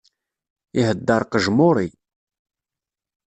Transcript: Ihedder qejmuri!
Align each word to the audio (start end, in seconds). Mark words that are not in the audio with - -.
Ihedder 0.79 1.23
qejmuri! 1.31 1.87